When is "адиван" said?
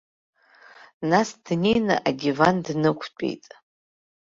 2.09-2.55